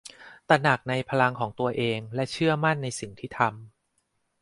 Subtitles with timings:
[0.49, 3.51] ตระหนักในพลังของตัวเองและเชื่อมั่นในสิ่งที่ทำ